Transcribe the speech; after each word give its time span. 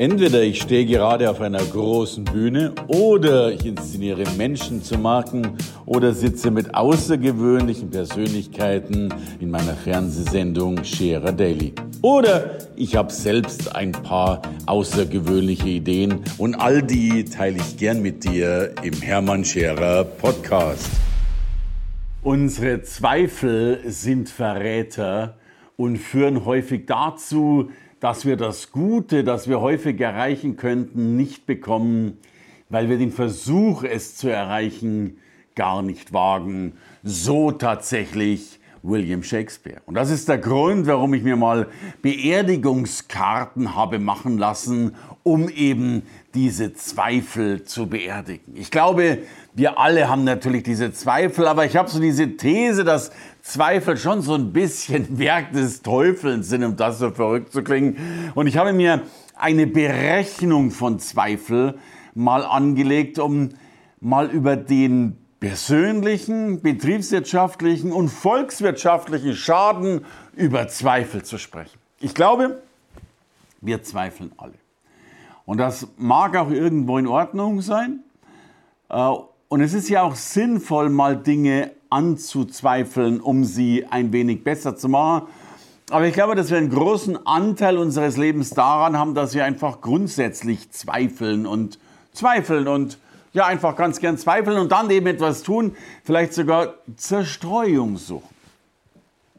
Entweder 0.00 0.40
ich 0.42 0.62
stehe 0.62 0.86
gerade 0.86 1.28
auf 1.28 1.42
einer 1.42 1.62
großen 1.62 2.24
Bühne 2.24 2.72
oder 2.86 3.52
ich 3.52 3.66
inszeniere 3.66 4.24
Menschen 4.38 4.82
zu 4.82 4.96
Marken 4.96 5.58
oder 5.84 6.14
sitze 6.14 6.50
mit 6.50 6.74
außergewöhnlichen 6.74 7.90
Persönlichkeiten 7.90 9.12
in 9.40 9.50
meiner 9.50 9.74
Fernsehsendung 9.74 10.82
Scherer 10.84 11.32
Daily. 11.32 11.74
Oder 12.00 12.56
ich 12.76 12.96
habe 12.96 13.12
selbst 13.12 13.76
ein 13.76 13.92
paar 13.92 14.40
außergewöhnliche 14.64 15.68
Ideen 15.68 16.20
und 16.38 16.54
all 16.54 16.80
die 16.80 17.26
teile 17.26 17.58
ich 17.58 17.76
gern 17.76 18.00
mit 18.00 18.24
dir 18.24 18.72
im 18.82 18.94
Hermann 19.02 19.44
Scherer 19.44 20.04
Podcast. 20.04 20.88
Unsere 22.22 22.80
Zweifel 22.84 23.80
sind 23.84 24.30
Verräter 24.30 25.36
und 25.76 25.98
führen 25.98 26.46
häufig 26.46 26.86
dazu, 26.86 27.68
dass 28.00 28.24
wir 28.24 28.36
das 28.36 28.72
Gute, 28.72 29.24
das 29.24 29.48
wir 29.48 29.60
häufig 29.60 30.00
erreichen 30.00 30.56
könnten, 30.56 31.16
nicht 31.16 31.46
bekommen, 31.46 32.18
weil 32.70 32.88
wir 32.88 32.98
den 32.98 33.12
Versuch, 33.12 33.84
es 33.84 34.16
zu 34.16 34.28
erreichen, 34.28 35.18
gar 35.54 35.82
nicht 35.82 36.12
wagen. 36.12 36.72
So 37.02 37.52
tatsächlich 37.52 38.58
William 38.82 39.22
Shakespeare. 39.22 39.82
Und 39.84 39.94
das 39.94 40.10
ist 40.10 40.28
der 40.28 40.38
Grund, 40.38 40.86
warum 40.86 41.12
ich 41.12 41.22
mir 41.22 41.36
mal 41.36 41.68
Beerdigungskarten 42.00 43.74
habe 43.74 43.98
machen 43.98 44.38
lassen, 44.38 44.94
um 45.22 45.48
eben 45.48 46.02
diese 46.34 46.72
Zweifel 46.72 47.64
zu 47.64 47.88
beerdigen. 47.88 48.54
Ich 48.56 48.70
glaube, 48.70 49.18
wir 49.54 49.78
alle 49.78 50.08
haben 50.08 50.24
natürlich 50.24 50.62
diese 50.62 50.92
Zweifel, 50.92 51.46
aber 51.46 51.66
ich 51.66 51.76
habe 51.76 51.90
so 51.90 52.00
diese 52.00 52.36
These, 52.36 52.84
dass 52.84 53.10
Zweifel 53.42 53.96
schon 53.96 54.22
so 54.22 54.34
ein 54.34 54.52
bisschen 54.52 55.18
Werk 55.18 55.52
des 55.52 55.82
Teufels 55.82 56.48
sind, 56.48 56.64
um 56.64 56.76
das 56.76 56.98
so 56.98 57.10
verrückt 57.10 57.52
zu 57.52 57.62
klingen. 57.62 57.96
Und 58.34 58.46
ich 58.46 58.56
habe 58.56 58.72
mir 58.72 59.02
eine 59.34 59.66
Berechnung 59.66 60.70
von 60.70 60.98
Zweifel 60.98 61.78
mal 62.14 62.44
angelegt, 62.44 63.18
um 63.18 63.50
mal 64.00 64.30
über 64.30 64.56
den 64.56 65.16
persönlichen, 65.40 66.60
betriebswirtschaftlichen 66.60 67.92
und 67.92 68.08
volkswirtschaftlichen 68.10 69.34
Schaden 69.34 70.04
über 70.36 70.68
Zweifel 70.68 71.22
zu 71.22 71.38
sprechen. 71.38 71.78
Ich 71.98 72.14
glaube, 72.14 72.62
wir 73.60 73.82
zweifeln 73.82 74.32
alle. 74.36 74.59
Und 75.46 75.58
das 75.58 75.88
mag 75.96 76.36
auch 76.36 76.50
irgendwo 76.50 76.98
in 76.98 77.06
Ordnung 77.06 77.60
sein. 77.60 78.00
Äh, 78.88 79.10
und 79.48 79.60
es 79.60 79.74
ist 79.74 79.88
ja 79.88 80.02
auch 80.02 80.14
sinnvoll, 80.14 80.90
mal 80.90 81.16
Dinge 81.16 81.72
anzuzweifeln, 81.90 83.20
um 83.20 83.44
sie 83.44 83.84
ein 83.86 84.12
wenig 84.12 84.44
besser 84.44 84.76
zu 84.76 84.88
machen. 84.88 85.26
Aber 85.90 86.06
ich 86.06 86.14
glaube, 86.14 86.36
dass 86.36 86.50
wir 86.50 86.58
einen 86.58 86.70
großen 86.70 87.26
Anteil 87.26 87.76
unseres 87.76 88.16
Lebens 88.16 88.50
daran 88.50 88.96
haben, 88.96 89.14
dass 89.14 89.34
wir 89.34 89.44
einfach 89.44 89.80
grundsätzlich 89.80 90.70
zweifeln 90.70 91.46
und 91.46 91.80
zweifeln 92.12 92.68
und 92.68 92.98
ja, 93.32 93.46
einfach 93.46 93.76
ganz 93.76 93.98
gern 93.98 94.18
zweifeln 94.18 94.58
und 94.58 94.70
dann 94.70 94.90
eben 94.90 95.06
etwas 95.06 95.42
tun, 95.42 95.76
vielleicht 96.04 96.32
sogar 96.32 96.74
Zerstreuung 96.96 97.96
suchen. 97.96 98.28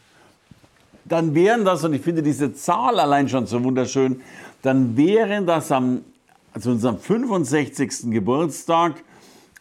Dann 1.10 1.34
wären 1.34 1.66
das, 1.66 1.84
und 1.84 1.93
ich 1.93 2.00
finde 2.00 2.22
diese 2.22 2.54
Zahl 2.54 2.98
allein 2.98 3.28
schon 3.28 3.47
so 3.47 3.62
wunderschön, 3.62 4.22
dann 4.62 4.97
wären 4.97 5.47
das 5.47 5.71
am 5.71 6.00
also 6.53 6.71
unserem 6.71 6.98
65. 6.98 8.10
Geburtstag, 8.10 9.03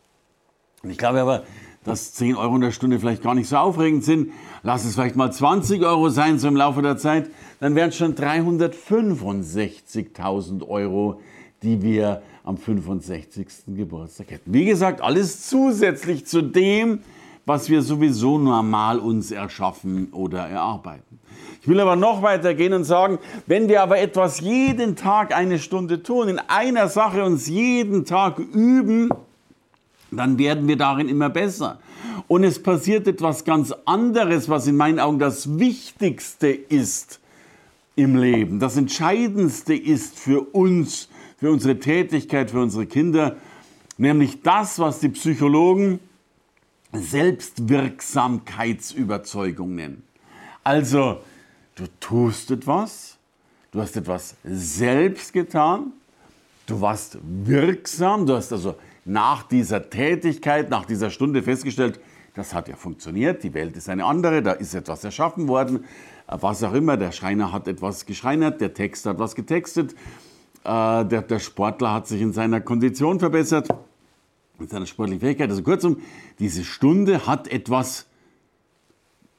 Und 0.83 0.89
ich 0.91 0.99
glaube 0.99 1.21
aber, 1.21 1.45
dass 1.85 2.13
10 2.13 2.37
Euro 2.37 2.57
in 2.57 2.61
der 2.61 2.73
Stunde 2.73 2.99
vielleicht 2.99 3.23
gar 3.23 3.35
nicht 3.35 3.49
so 3.49 3.57
aufregend 3.57 4.05
sind. 4.05 4.33
Lass 4.63 4.85
es 4.85 4.93
vielleicht 4.95 5.17
mal 5.17 5.33
20 5.33 5.83
Euro 5.83 6.11
sein, 6.11 6.39
so 6.39 6.49
im 6.49 6.57
Laufe 6.57 6.83
der 6.83 6.99
Zeit. 6.99 7.31
Dann 7.59 7.75
wären 7.75 7.89
es 7.89 7.97
schon 7.97 8.15
365.000 8.15 10.69
Euro, 10.69 11.23
die 11.63 11.81
wir 11.83 12.21
am 12.45 12.59
65. 12.59 13.47
Geburtstag 13.69 14.31
hätten. 14.31 14.53
Wie 14.53 14.67
gesagt, 14.67 15.01
alles 15.01 15.49
zusätzlich 15.49 16.27
zu 16.27 16.43
dem, 16.43 16.99
was 17.47 17.71
wir 17.71 17.81
sowieso 17.83 18.39
normal 18.39 18.99
uns 18.99 19.31
erschaffen 19.31 20.09
oder 20.13 20.41
erarbeiten. 20.41 21.19
Ich 21.63 21.69
will 21.69 21.81
aber 21.81 21.97
noch 21.97 22.21
weiter 22.23 22.53
gehen 22.55 22.75
und 22.75 22.85
sagen, 22.85 23.19
wenn 23.47 23.69
wir 23.69 23.83
aber 23.83 23.99
etwas 23.99 24.41
jeden 24.41 24.97
Tag 24.97 25.35
eine 25.35 25.59
Stunde 25.59 26.03
tun, 26.03 26.29
in 26.29 26.39
einer 26.39 26.89
Sache 26.89 27.25
uns 27.25 27.49
jeden 27.49 28.05
Tag 28.05 28.39
üben, 28.39 29.09
dann 30.19 30.39
werden 30.39 30.69
wir 30.69 30.77
darin 30.77 31.09
immer 31.09 31.31
besser. 31.31 31.79
Und 32.29 32.45
es 32.45 32.63
passiert 32.63 33.07
etwas 33.07 33.45
ganz 33.45 33.73
anderes, 33.85 34.49
was 34.49 34.67
in 34.67 34.77
meinen 34.77 34.99
Augen 35.01 35.19
das 35.19 35.59
Wichtigste 35.59 36.49
ist 36.49 37.21
im 37.97 38.17
Leben, 38.17 38.61
das 38.61 38.77
Entscheidendste 38.77 39.75
ist 39.75 40.19
für 40.19 40.41
uns 40.41 41.09
für 41.39 41.51
unsere 41.51 41.79
Tätigkeit, 41.79 42.51
für 42.51 42.61
unsere 42.61 42.85
Kinder, 42.87 43.37
nämlich 43.97 44.43
das, 44.43 44.79
was 44.79 45.01
die 45.01 45.09
Psychologen 45.09 46.01
Selbstwirksamkeitsüberzeugung 46.93 49.75
nennen. 49.75 50.03
Also, 50.63 51.23
du 51.77 51.85
tust 51.99 52.51
etwas, 52.51 53.17
du 53.73 53.81
hast 53.81 53.97
etwas 53.97 54.37
selbst 54.45 55.33
getan, 55.33 55.95
Du 56.71 56.81
warst 56.81 57.19
wirksam, 57.23 58.27
du 58.27 58.37
hast 58.37 58.53
also 58.53 58.77
nach 59.05 59.43
dieser 59.43 59.91
Tätigkeit, 59.91 60.71
nach 60.71 60.85
dieser 60.85 61.11
Stunde 61.11 61.43
festgestellt, 61.43 62.01
das 62.35 62.55
hat 62.55 62.69
ja 62.69 62.77
funktioniert, 62.77 63.43
die 63.43 63.55
Welt 63.55 63.77
ist 63.77 63.89
eine 63.89 64.05
andere, 64.05 64.43
da 64.43 64.53
ist 64.53 64.75
etwas 64.75 65.03
erschaffen 65.05 65.49
worden, 65.49 65.85
was 66.27 66.63
auch 66.63 66.75
immer, 66.75 66.97
der 66.97 67.13
Schreiner 67.13 67.53
hat 67.53 67.67
etwas 67.67 68.07
geschreinert, 68.07 68.61
der 68.61 68.73
Texter 68.73 69.11
hat 69.11 69.19
was 69.19 69.35
getextet, 69.35 69.95
äh, 70.65 71.05
der, 71.05 71.23
der 71.23 71.39
Sportler 71.39 71.93
hat 71.93 72.07
sich 72.07 72.21
in 72.21 72.33
seiner 72.33 72.61
Kondition 72.61 73.19
verbessert, 73.19 73.69
in 74.61 74.69
seiner 74.69 74.87
sportlichen 74.87 75.21
Fähigkeit. 75.21 75.51
Also 75.51 75.63
kurzum, 75.63 75.99
diese 76.39 76.65
Stunde 76.65 77.27
hat 77.27 77.49
etwas 77.49 78.07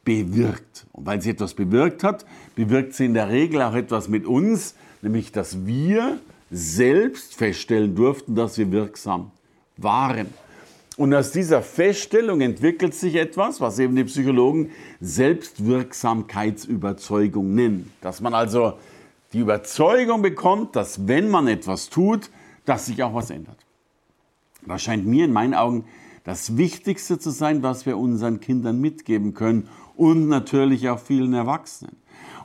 bewirkt. 0.03 0.87
Und 0.91 1.05
weil 1.05 1.21
sie 1.21 1.29
etwas 1.29 1.53
bewirkt 1.53 2.03
hat, 2.03 2.25
bewirkt 2.55 2.93
sie 2.93 3.05
in 3.05 3.13
der 3.13 3.29
Regel 3.29 3.61
auch 3.61 3.75
etwas 3.75 4.09
mit 4.09 4.25
uns, 4.25 4.75
nämlich 5.01 5.31
dass 5.31 5.65
wir 5.65 6.19
selbst 6.49 7.35
feststellen 7.35 7.95
durften, 7.95 8.35
dass 8.35 8.57
wir 8.57 8.71
wirksam 8.71 9.31
waren. 9.77 10.33
Und 10.97 11.13
aus 11.13 11.31
dieser 11.31 11.61
Feststellung 11.61 12.41
entwickelt 12.41 12.93
sich 12.93 13.15
etwas, 13.15 13.61
was 13.61 13.79
eben 13.79 13.95
die 13.95 14.03
Psychologen 14.03 14.71
Selbstwirksamkeitsüberzeugung 14.99 17.55
nennen. 17.55 17.93
Dass 18.01 18.19
man 18.21 18.33
also 18.33 18.73
die 19.33 19.39
Überzeugung 19.39 20.21
bekommt, 20.21 20.75
dass 20.75 21.07
wenn 21.07 21.29
man 21.29 21.47
etwas 21.47 21.89
tut, 21.89 22.29
dass 22.65 22.87
sich 22.87 23.01
auch 23.03 23.13
was 23.13 23.29
ändert. 23.29 23.57
Das 24.67 24.83
scheint 24.83 25.07
mir 25.07 25.25
in 25.25 25.33
meinen 25.33 25.53
Augen 25.53 25.85
das 26.23 26.57
Wichtigste 26.57 27.17
zu 27.17 27.31
sein, 27.31 27.63
was 27.63 27.85
wir 27.85 27.97
unseren 27.97 28.39
Kindern 28.39 28.79
mitgeben 28.79 29.33
können 29.33 29.67
und 29.95 30.27
natürlich 30.27 30.89
auch 30.89 30.99
vielen 30.99 31.33
Erwachsenen. 31.33 31.95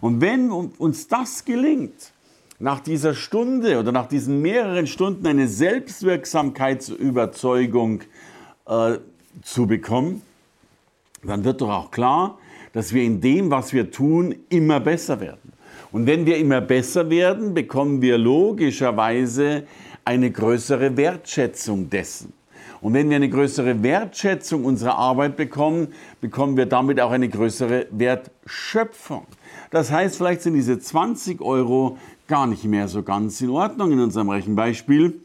Und 0.00 0.20
wenn 0.20 0.50
uns 0.50 1.08
das 1.08 1.44
gelingt, 1.44 2.12
nach 2.58 2.81
dieser 2.81 3.14
Stunde 3.14 3.79
oder 3.79 3.93
nach 3.93 4.06
diesen 4.06 4.41
mehreren 4.41 4.87
Stunden 4.87 5.26
eine 5.26 5.47
Selbstwirksamkeitsüberzeugung 5.49 8.00
äh, 8.67 8.94
zu 9.43 9.67
bekommen, 9.67 10.23
dann 11.23 11.44
wird 11.44 11.61
doch 11.61 11.69
auch 11.70 11.91
klar, 11.91 12.38
dass 12.73 12.94
wir 12.94 13.03
in 13.03 13.20
dem, 13.20 13.50
was 13.50 13.73
wir 13.73 13.91
tun, 13.91 14.37
immer 14.49 14.79
besser 14.81 15.20
werden. 15.20 15.53
Und 15.93 16.06
wenn 16.06 16.25
wir 16.26 16.37
immer 16.37 16.61
besser 16.61 17.08
werden, 17.11 17.55
bekommen 17.55 18.03
wir 18.03 18.19
logischerweise 18.19 19.62
eine 20.05 20.31
größere 20.31 20.97
Wertschätzung 20.97 21.91
dessen. 21.91 22.32
Und 22.81 22.94
wenn 22.94 23.09
wir 23.09 23.17
eine 23.17 23.31
größere 23.31 23.82
Wertschätzung 23.82 24.64
unserer 24.64 24.97
Arbeit 24.97 25.37
bekommen, 25.37 25.88
bekommen 26.20 26.56
wir 26.56 26.67
damit 26.67 27.00
auch 27.00 27.11
eine 27.11 27.29
größere 27.29 27.87
Wertschöpfung. 27.91 29.26
Das 29.70 29.91
heißt, 29.91 30.17
vielleicht 30.17 30.43
sind 30.43 30.55
diese 30.55 30.79
20 30.79 31.41
Euro 31.41 31.99
gar 32.26 32.46
nicht 32.46 32.64
mehr 32.64 32.88
so 32.88 33.02
ganz 33.02 33.40
in 33.40 33.50
Ordnung 33.50 33.93
in 33.93 34.00
unserem 34.00 34.31
Rechenbeispiel. 34.31 35.20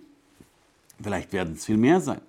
Vielleicht 1.01 1.33
werden 1.33 1.53
es 1.53 1.65
viel 1.65 1.77
mehr 1.77 2.00
sein. 2.00 2.21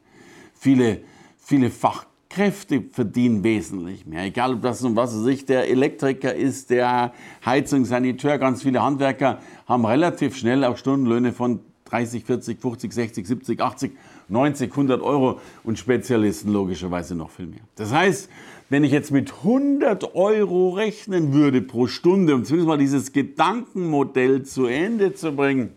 Viele, 0.54 1.02
viele 1.38 1.70
Fachkräfte 1.70 2.84
verdienen 2.90 3.44
wesentlich 3.44 4.06
mehr. 4.06 4.24
Egal, 4.24 4.54
ob 4.54 4.62
das 4.62 4.82
um 4.82 4.96
was 4.96 5.12
sich 5.12 5.44
der 5.44 5.68
Elektriker 5.68 6.34
ist, 6.34 6.70
der 6.70 7.12
Heizungssaniteur, 7.44 8.38
ganz 8.38 8.62
viele 8.62 8.82
Handwerker 8.82 9.40
haben 9.66 9.84
relativ 9.84 10.36
schnell 10.36 10.64
auch 10.64 10.76
Stundenlöhne 10.76 11.32
von 11.32 11.60
30, 11.92 12.24
40, 12.24 12.60
50, 12.60 12.92
60, 12.92 13.26
70, 13.26 13.60
80, 13.60 13.92
90, 14.28 14.70
100 14.70 15.02
Euro 15.02 15.40
und 15.62 15.78
Spezialisten 15.78 16.50
logischerweise 16.50 17.14
noch 17.14 17.30
viel 17.30 17.46
mehr. 17.46 17.60
Das 17.76 17.92
heißt, 17.92 18.30
wenn 18.70 18.82
ich 18.82 18.92
jetzt 18.92 19.10
mit 19.10 19.30
100 19.30 20.14
Euro 20.14 20.70
rechnen 20.70 21.34
würde 21.34 21.60
pro 21.60 21.86
Stunde, 21.86 22.34
um 22.34 22.44
zumindest 22.44 22.68
mal 22.68 22.78
dieses 22.78 23.12
Gedankenmodell 23.12 24.42
zu 24.44 24.64
Ende 24.64 25.12
zu 25.12 25.36
bringen, 25.36 25.72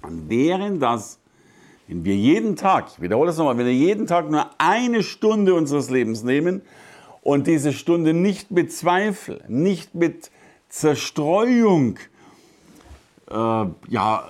dann 0.00 0.30
wären 0.30 0.80
das, 0.80 1.18
wenn 1.86 2.06
wir 2.06 2.16
jeden 2.16 2.56
Tag, 2.56 2.86
ich 2.94 3.02
wiederhole 3.02 3.26
das 3.26 3.36
nochmal, 3.36 3.58
wenn 3.58 3.66
wir 3.66 3.74
jeden 3.74 4.06
Tag 4.06 4.30
nur 4.30 4.48
eine 4.56 5.02
Stunde 5.02 5.52
unseres 5.52 5.90
Lebens 5.90 6.22
nehmen 6.22 6.62
und 7.20 7.46
diese 7.46 7.74
Stunde 7.74 8.14
nicht 8.14 8.50
mit 8.50 8.72
Zweifel, 8.72 9.44
nicht 9.48 9.94
mit 9.94 10.30
Zerstreuung, 10.70 11.98
äh, 13.30 13.34
ja, 13.88 14.28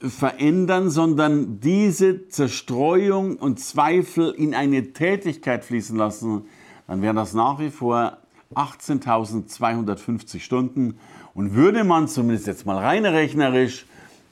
verändern, 0.00 0.90
sondern 0.90 1.60
diese 1.60 2.28
Zerstreuung 2.28 3.36
und 3.36 3.58
Zweifel 3.58 4.30
in 4.30 4.54
eine 4.54 4.92
Tätigkeit 4.92 5.64
fließen 5.64 5.96
lassen, 5.96 6.42
dann 6.86 7.02
wären 7.02 7.16
das 7.16 7.34
nach 7.34 7.58
wie 7.58 7.70
vor 7.70 8.18
18.250 8.54 10.40
Stunden. 10.40 10.98
Und 11.34 11.54
würde 11.54 11.84
man 11.84 12.08
zumindest 12.08 12.46
jetzt 12.46 12.66
mal 12.66 12.78
rein 12.78 13.04
rechnerisch 13.04 13.86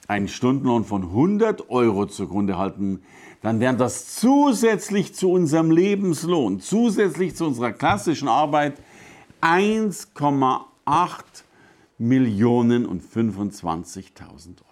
einen 0.07 0.27
Stundenlohn 0.27 0.85
von 0.85 1.03
100 1.03 1.69
Euro 1.69 2.05
zugrunde 2.05 2.57
halten, 2.57 3.01
dann 3.41 3.59
wären 3.59 3.77
das 3.77 4.15
zusätzlich 4.15 5.13
zu 5.13 5.31
unserem 5.31 5.69
Lebenslohn, 5.69 6.59
zusätzlich 6.59 7.35
zu 7.35 7.45
unserer 7.45 7.71
klassischen 7.71 8.27
Arbeit 8.27 8.81
1,8 9.41 10.63
Millionen 11.97 12.85
und 12.85 13.03
25.000 13.03 14.61
Euro. 14.61 14.66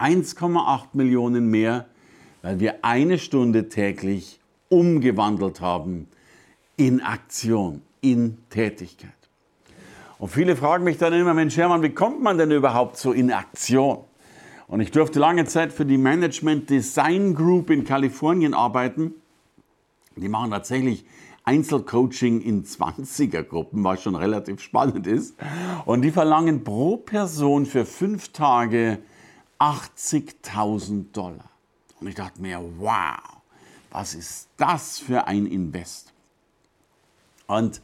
1,8 0.00 0.88
Millionen 0.94 1.50
mehr, 1.50 1.86
weil 2.42 2.60
wir 2.60 2.84
eine 2.84 3.18
Stunde 3.18 3.68
täglich 3.68 4.40
umgewandelt 4.68 5.60
haben 5.60 6.08
in 6.76 7.02
Aktion, 7.02 7.82
in 8.00 8.38
Tätigkeit. 8.48 9.10
Und 10.18 10.28
viele 10.28 10.56
fragen 10.56 10.84
mich 10.84 10.98
dann 10.98 11.12
immer, 11.12 11.34
Mensch 11.34 11.56
Hermann, 11.56 11.82
wie 11.82 11.90
kommt 11.90 12.22
man 12.22 12.38
denn 12.38 12.50
überhaupt 12.50 12.96
so 12.96 13.12
in 13.12 13.32
Aktion? 13.32 13.98
Und 14.68 14.80
ich 14.80 14.90
durfte 14.90 15.18
lange 15.18 15.46
Zeit 15.46 15.72
für 15.72 15.84
die 15.84 15.98
Management 15.98 16.70
Design 16.70 17.34
Group 17.34 17.70
in 17.70 17.84
Kalifornien 17.84 18.54
arbeiten. 18.54 19.14
Die 20.16 20.28
machen 20.28 20.50
tatsächlich 20.50 21.04
Einzelcoaching 21.44 22.40
in 22.40 22.64
20er-Gruppen, 22.64 23.82
was 23.82 24.02
schon 24.02 24.14
relativ 24.14 24.60
spannend 24.60 25.06
ist. 25.06 25.34
Und 25.86 26.02
die 26.02 26.10
verlangen 26.10 26.62
pro 26.62 26.98
Person 26.98 27.66
für 27.66 27.84
fünf 27.84 28.28
Tage 28.28 28.98
80.000 29.60 31.12
Dollar. 31.12 31.50
Und 32.00 32.08
ich 32.08 32.14
dachte 32.14 32.40
mir, 32.40 32.60
wow, 32.78 33.18
was 33.90 34.14
ist 34.14 34.48
das 34.56 34.98
für 34.98 35.26
ein 35.26 35.46
Invest? 35.46 36.12
Und 37.46 37.82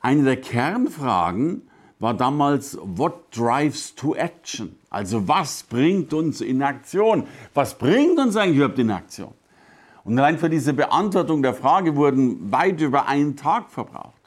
eine 0.00 0.22
der 0.22 0.40
Kernfragen 0.40 1.68
war 1.98 2.14
damals, 2.14 2.78
what 2.82 3.34
drives 3.36 3.94
to 3.94 4.14
action? 4.14 4.76
Also 4.90 5.26
was 5.28 5.62
bringt 5.62 6.12
uns 6.12 6.40
in 6.40 6.62
Aktion? 6.62 7.26
Was 7.54 7.76
bringt 7.78 8.18
uns 8.18 8.36
eigentlich 8.36 8.56
überhaupt 8.56 8.78
in 8.78 8.90
Aktion? 8.90 9.34
Und 10.04 10.18
allein 10.18 10.38
für 10.38 10.50
diese 10.50 10.72
Beantwortung 10.72 11.42
der 11.42 11.54
Frage 11.54 11.94
wurden 11.96 12.50
weit 12.50 12.80
über 12.80 13.06
einen 13.06 13.36
Tag 13.36 13.70
verbraucht. 13.70 14.21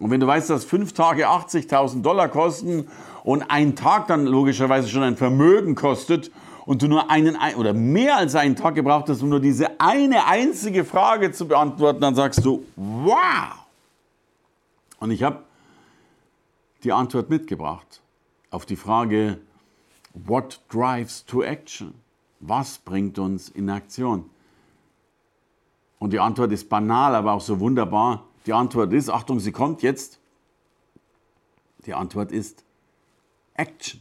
Und 0.00 0.10
wenn 0.10 0.20
du 0.20 0.26
weißt, 0.26 0.50
dass 0.50 0.64
fünf 0.64 0.92
Tage 0.92 1.28
80.000 1.28 2.02
Dollar 2.02 2.28
kosten 2.28 2.88
und 3.22 3.42
ein 3.50 3.76
Tag 3.76 4.08
dann 4.08 4.26
logischerweise 4.26 4.88
schon 4.88 5.02
ein 5.02 5.16
Vermögen 5.16 5.76
kostet 5.76 6.32
und 6.66 6.82
du 6.82 6.88
nur 6.88 7.10
einen 7.10 7.36
oder 7.56 7.72
mehr 7.72 8.16
als 8.16 8.34
einen 8.34 8.56
Tag 8.56 8.74
gebraucht 8.74 9.08
hast, 9.08 9.22
um 9.22 9.28
nur 9.28 9.40
diese 9.40 9.80
eine 9.80 10.26
einzige 10.26 10.84
Frage 10.84 11.30
zu 11.30 11.46
beantworten, 11.46 12.00
dann 12.00 12.14
sagst 12.14 12.44
du, 12.44 12.64
wow! 12.74 13.66
Und 14.98 15.10
ich 15.10 15.22
habe 15.22 15.44
die 16.82 16.92
Antwort 16.92 17.30
mitgebracht 17.30 18.00
auf 18.50 18.66
die 18.66 18.76
Frage, 18.76 19.38
what 20.14 20.60
drives 20.70 21.24
to 21.24 21.42
action? 21.42 21.94
Was 22.40 22.78
bringt 22.78 23.18
uns 23.18 23.48
in 23.48 23.70
Aktion? 23.70 24.28
Und 25.98 26.12
die 26.12 26.20
Antwort 26.20 26.52
ist 26.52 26.68
banal, 26.68 27.14
aber 27.14 27.32
auch 27.32 27.40
so 27.40 27.60
wunderbar. 27.60 28.24
Die 28.46 28.52
Antwort 28.52 28.92
ist, 28.92 29.08
Achtung, 29.10 29.40
sie 29.40 29.52
kommt 29.52 29.82
jetzt. 29.82 30.18
Die 31.86 31.94
Antwort 31.94 32.32
ist 32.32 32.64
Action. 33.54 34.00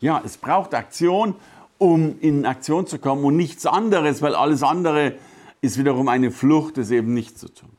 Ja, 0.00 0.22
es 0.24 0.36
braucht 0.36 0.74
Aktion, 0.74 1.34
um 1.78 2.18
in 2.20 2.46
Aktion 2.46 2.86
zu 2.86 2.98
kommen 2.98 3.24
und 3.24 3.36
nichts 3.36 3.66
anderes, 3.66 4.22
weil 4.22 4.34
alles 4.34 4.62
andere 4.62 5.14
ist 5.60 5.78
wiederum 5.78 6.08
eine 6.08 6.30
Flucht, 6.30 6.78
es 6.78 6.90
eben 6.90 7.14
nicht 7.14 7.38
zu 7.38 7.48
tun. 7.48 7.70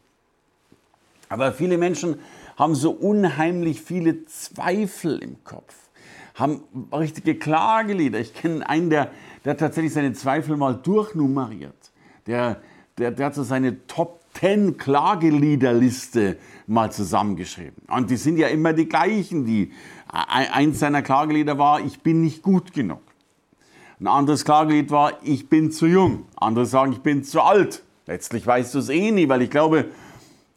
Aber 1.29 1.53
viele 1.53 1.77
Menschen 1.77 2.19
haben 2.57 2.75
so 2.75 2.91
unheimlich 2.91 3.81
viele 3.81 4.25
Zweifel 4.25 5.19
im 5.19 5.43
Kopf, 5.43 5.73
haben 6.35 6.63
richtige 6.91 7.35
Klagelieder. 7.35 8.19
Ich 8.19 8.33
kenne 8.33 8.67
einen, 8.67 8.89
der, 8.89 9.11
der 9.45 9.55
tatsächlich 9.55 9.93
seine 9.93 10.13
Zweifel 10.13 10.57
mal 10.57 10.75
durchnummeriert. 10.75 11.91
Der, 12.27 12.61
der, 12.97 13.11
der 13.11 13.27
hat 13.27 13.35
so 13.35 13.43
seine 13.43 13.85
Top 13.87 14.18
10 14.39 14.77
Klageliederliste 14.77 16.37
mal 16.65 16.91
zusammengeschrieben. 16.91 17.83
Und 17.89 18.09
die 18.09 18.15
sind 18.15 18.37
ja 18.37 18.47
immer 18.47 18.73
die 18.73 18.87
gleichen. 18.87 19.45
Die, 19.45 19.71
eins 20.07 20.79
seiner 20.79 21.01
Klagelieder 21.01 21.57
war, 21.57 21.81
ich 21.81 22.01
bin 22.01 22.21
nicht 22.21 22.41
gut 22.41 22.73
genug. 22.73 23.01
Ein 23.99 24.07
anderes 24.07 24.45
Klagelied 24.45 24.91
war, 24.91 25.13
ich 25.23 25.49
bin 25.49 25.71
zu 25.71 25.87
jung. 25.87 26.25
Andere 26.37 26.65
sagen, 26.65 26.93
ich 26.93 27.01
bin 27.01 27.23
zu 27.23 27.41
alt. 27.41 27.83
Letztlich 28.05 28.47
weißt 28.47 28.73
du 28.73 28.79
es 28.79 28.87
eh 28.89 29.11
nie, 29.11 29.27
weil 29.27 29.41
ich 29.41 29.49
glaube, 29.49 29.89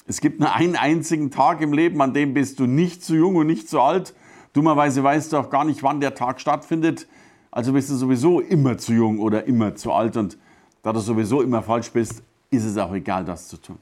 es 0.06 0.20
gibt 0.20 0.38
nur 0.38 0.54
einen 0.54 0.76
einzigen 0.76 1.30
Tag 1.30 1.60
im 1.60 1.72
Leben, 1.72 2.00
an 2.00 2.14
dem 2.14 2.34
bist 2.34 2.60
du 2.60 2.66
nicht 2.66 3.04
zu 3.04 3.14
jung 3.14 3.34
und 3.34 3.48
nicht 3.48 3.68
zu 3.68 3.80
alt. 3.80 4.14
Dummerweise 4.52 5.02
weißt 5.02 5.32
du 5.32 5.38
auch 5.38 5.50
gar 5.50 5.64
nicht, 5.64 5.82
wann 5.82 6.00
der 6.00 6.14
Tag 6.14 6.40
stattfindet. 6.40 7.08
also 7.50 7.72
bist 7.72 7.90
du 7.90 7.96
sowieso 7.96 8.40
immer 8.40 8.78
zu 8.78 8.92
jung 8.92 9.18
oder 9.18 9.46
immer 9.46 9.74
zu 9.74 9.92
alt 9.92 10.16
und 10.16 10.38
da 10.82 10.92
du 10.92 11.00
sowieso 11.00 11.42
immer 11.42 11.62
falsch 11.62 11.90
bist, 11.90 12.22
ist 12.52 12.64
es 12.64 12.76
auch 12.76 12.92
egal, 12.92 13.24
das 13.24 13.48
zu 13.48 13.56
tun. 13.56 13.78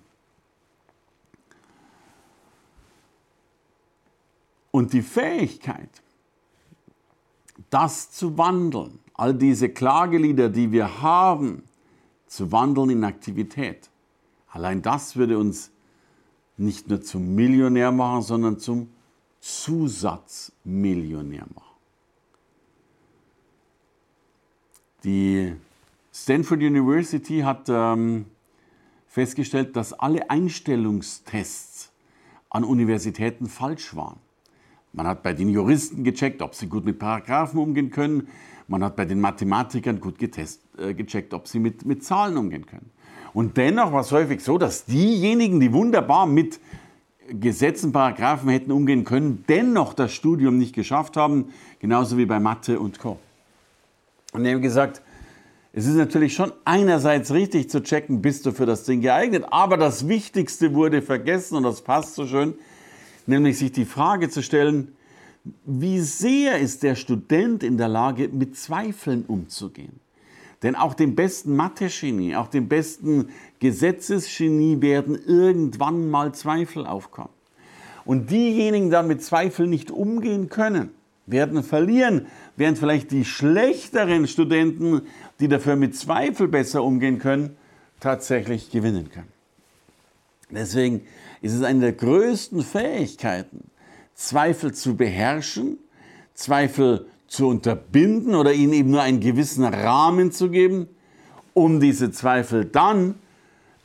Und 4.71 4.93
die 4.93 5.03
Fähigkeit, 5.03 5.91
das 7.69 8.13
zu 8.13 8.39
wandeln, 8.39 9.01
all 9.15 9.35
diese 9.35 9.69
Klagelieder, 9.69 10.49
die 10.49 10.71
wir 10.71 11.03
haben, 11.03 11.65
zu 12.29 12.53
wandeln 12.53 12.91
in 12.91 13.03
Aktivität, 13.03 13.91
allein 14.49 14.83
das 14.83 15.17
würde 15.17 15.37
uns 15.37 15.73
nicht 16.57 16.89
nur 16.89 17.03
zum 17.03 17.35
Millionär 17.35 17.91
machen, 17.91 18.23
sondern 18.23 18.61
zum 18.61 18.89
Zusatzmillionär 19.41 21.47
machen. 21.53 21.77
Die 25.03 25.57
Stanford 26.13 26.61
University 26.61 27.41
hat 27.41 27.69
ähm, 27.69 28.27
festgestellt, 29.11 29.75
dass 29.77 29.93
alle 29.93 30.31
Einstellungstests 30.31 31.91
an 32.49 32.65
Universitäten 32.65 33.47
falsch 33.47 33.95
waren. 33.95 34.19
Man 34.93 35.07
hat 35.07 35.23
bei 35.23 35.33
den 35.33 35.51
Juristen 35.51 36.05
gecheckt, 36.05 36.43
ob 36.43 36.55
sie 36.55 36.69
gut 36.69 36.85
mit 36.85 36.99
Paragraphen 36.99 37.59
umgehen 37.59 37.91
können. 37.91 38.29
Man 38.69 38.83
hat 38.85 38.97
bei 38.97 39.05
den 39.05 39.21
Mathematikern 39.21 40.01
gut 40.01 40.19
getest, 40.19 40.63
äh, 40.79 40.95
gecheckt, 40.95 41.35
ob 41.35 41.49
sie 41.49 41.59
mit, 41.59 41.85
mit 41.85 42.05
Zahlen 42.05 42.37
umgehen 42.37 42.67
können. 42.67 42.91
Und 43.33 43.57
dennoch 43.57 43.93
war 43.93 44.01
es 44.01 44.13
häufig 44.13 44.41
so, 44.43 44.59
dass 44.59 44.85
diejenigen, 44.85 45.61
die 45.61 45.73
wunderbar 45.73 46.27
mit 46.27 46.61
Gesetzen, 47.29 47.93
Paragraphen 47.93 48.49
hätten 48.49 48.73
umgehen 48.73 49.05
können, 49.05 49.45
dennoch 49.49 49.95
das 49.95 50.13
Studium 50.13 50.59
nicht 50.59 50.75
geschafft 50.75 51.17
haben, 51.17 51.53
genauso 51.79 52.17
wie 52.17 52.27
bei 52.27 52.41
Mathe 52.41 52.81
und 52.81 52.99
Co. 52.99 53.19
Und 54.33 54.45
er 54.45 54.55
hat 54.55 54.63
gesagt, 54.63 55.03
es 55.73 55.87
ist 55.87 55.95
natürlich 55.95 56.35
schon 56.35 56.53
einerseits 56.65 57.33
richtig 57.33 57.71
zu 57.71 57.83
checken, 57.83 58.23
bist 58.23 58.45
du 58.45 58.53
für 58.53 58.67
das 58.67 58.85
Ding 58.85 59.01
geeignet, 59.01 59.45
aber 59.51 59.77
das 59.77 60.09
Wichtigste 60.09 60.75
wurde 60.75 61.01
vergessen 61.01 61.57
und 61.57 61.63
das 61.63 61.83
passt 61.83 62.17
so 62.17 62.27
schön, 62.27 62.55
nämlich 63.27 63.59
sich 63.59 63.71
die 63.71 63.85
Frage 63.85 64.29
zu 64.31 64.43
stellen, 64.43 64.93
wie 65.65 66.01
sehr 66.01 66.59
ist 66.59 66.83
der 66.83 66.97
Student 66.97 67.63
in 67.63 67.79
der 67.79 67.89
Lage, 67.89 68.29
mit 68.29 68.57
Zweifeln 68.57 69.25
umzugehen? 69.27 70.01
Denn 70.63 70.75
auch 70.75 70.93
dem 70.93 71.15
besten 71.15 71.57
Mathe-Genie, 71.57 72.37
auch 72.37 72.49
dem 72.49 72.69
besten 72.69 73.29
Gesetzesgenie 73.61 74.83
werden 74.83 75.19
irgendwann 75.25 76.11
mal 76.11 76.35
Zweifel 76.35 76.87
aufkommen. 76.87 77.31
Und 78.05 78.31
diejenigen, 78.31 78.87
die 78.87 78.91
dann 78.91 79.07
mit 79.07 79.23
Zweifeln 79.23 79.71
nicht 79.71 79.91
umgehen 79.91 80.49
können, 80.51 80.91
werden 81.27 81.63
verlieren, 81.63 82.27
während 82.61 82.77
vielleicht 82.77 83.11
die 83.11 83.25
schlechteren 83.25 84.29
Studenten, 84.29 85.01
die 85.41 85.49
dafür 85.49 85.77
mit 85.77 85.97
Zweifel 85.97 86.47
besser 86.47 86.85
umgehen 86.85 87.19
können, 87.19 87.57
tatsächlich 88.01 88.71
gewinnen 88.71 89.11
können. 89.11 89.33
Deswegen 90.51 91.07
ist 91.41 91.55
es 91.55 91.63
eine 91.63 91.81
der 91.81 91.93
größten 91.95 92.63
Fähigkeiten, 92.63 93.71
Zweifel 94.15 94.75
zu 94.75 94.95
beherrschen, 94.95 95.79
Zweifel 96.35 97.07
zu 97.29 97.49
unterbinden 97.49 98.35
oder 98.35 98.53
ihnen 98.53 98.75
eben 98.75 98.91
nur 98.91 99.01
einen 99.01 99.21
gewissen 99.21 99.65
Rahmen 99.65 100.31
zu 100.31 100.51
geben, 100.51 100.87
um 101.55 101.81
diese 101.81 102.11
Zweifel 102.11 102.67
dann 102.67 103.15